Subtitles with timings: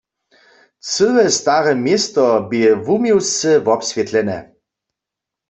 [0.91, 4.37] Cyłe stare město bě wuměłsce wobswětlene.